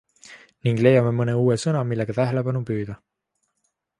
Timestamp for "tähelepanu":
2.21-2.65